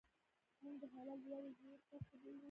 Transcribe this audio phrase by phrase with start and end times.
[0.63, 2.39] موږ د حالت لوړې ژورې تعقیبوو.